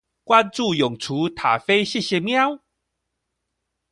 [0.25, 2.59] 關註永雛塔菲謝謝喵